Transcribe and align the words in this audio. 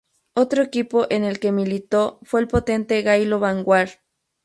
Otro 0.33 0.63
equipo 0.63 1.05
en 1.11 1.23
el 1.23 1.39
que 1.39 1.51
militó 1.51 2.19
fue 2.23 2.39
el 2.41 2.47
potente 2.47 3.03
Gaylo-Vanguard. 3.03 3.99